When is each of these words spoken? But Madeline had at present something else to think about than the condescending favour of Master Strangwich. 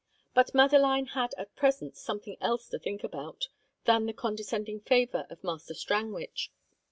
But 0.33 0.55
Madeline 0.55 1.05
had 1.05 1.35
at 1.37 1.55
present 1.55 1.95
something 1.95 2.35
else 2.41 2.67
to 2.69 2.79
think 2.79 3.03
about 3.03 3.49
than 3.85 4.07
the 4.07 4.13
condescending 4.13 4.79
favour 4.79 5.27
of 5.29 5.43
Master 5.43 5.75
Strangwich. 5.75 6.49